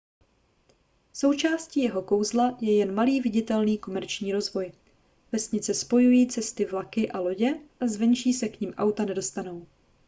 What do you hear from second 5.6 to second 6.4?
spojují